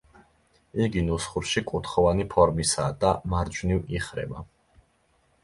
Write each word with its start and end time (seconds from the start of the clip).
იგი 0.85 1.03
ნუსხურში 1.09 1.63
კუთხოვანი 1.73 2.25
ფორმისაა 2.33 2.97
და 3.05 3.13
მარჯვნივ 3.35 3.95
იხრება. 4.01 4.45